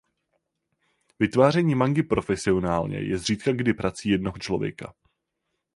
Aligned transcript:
Vytváření 1.19 1.75
mangy 1.75 2.03
profesionálně 2.03 2.99
je 2.99 3.17
zřídkakdy 3.17 3.73
prací 3.73 4.09
jednoho 4.09 4.37
člověka. 4.37 4.93